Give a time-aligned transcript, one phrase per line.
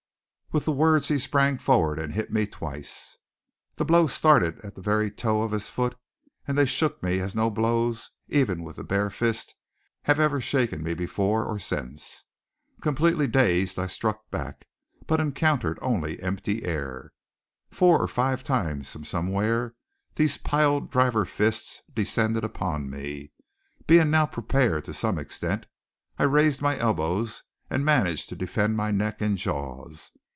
[0.53, 3.15] With the words he sprang forward and hit me twice.
[3.77, 5.95] The blows started at the very toe of his foot;
[6.45, 9.55] and they shook me as no blows, even with the bare fist,
[10.01, 12.25] have ever shaken me before or since.
[12.81, 14.65] Completely dazed, I struck back,
[15.07, 17.13] but encountered only the empty air.
[17.71, 19.75] Four or five times, from somewhere,
[20.15, 23.31] these pile driver fists descended upon me.
[23.87, 25.65] Being now prepared, to some extent,
[26.19, 30.11] I raised my elbows and managed to defend my neck and jaws.